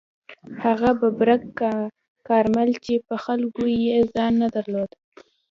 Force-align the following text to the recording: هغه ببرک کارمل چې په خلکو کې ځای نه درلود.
هغه 0.63 0.89
ببرک 0.99 1.41
کارمل 2.27 2.69
چې 2.85 2.93
په 3.07 3.15
خلکو 3.23 3.63
کې 3.81 4.07
ځای 4.13 4.31
نه 4.41 4.47
درلود. 4.55 4.91